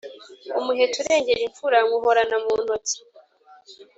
Umuheto 0.59 0.95
urengera 1.01 1.41
imfura 1.47 1.77
nywuhorana 1.85 2.35
mu 2.43 2.53
ntoki 2.63 2.97